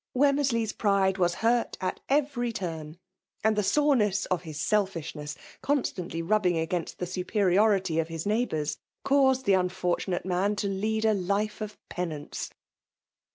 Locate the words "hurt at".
1.45-1.99